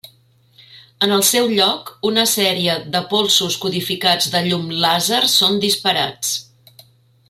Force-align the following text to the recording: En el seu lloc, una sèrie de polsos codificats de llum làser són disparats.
En 1.07 1.11
el 1.17 1.25
seu 1.31 1.49
lloc, 1.51 1.91
una 2.11 2.23
sèrie 2.31 2.79
de 2.97 3.03
polsos 3.13 3.61
codificats 3.67 4.31
de 4.37 4.45
llum 4.51 4.67
làser 4.87 5.23
són 5.39 5.65
disparats. 5.69 6.39